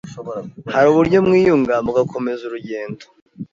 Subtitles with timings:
[0.73, 3.03] hari uburyo mwiyunga mugakomeza urugendo.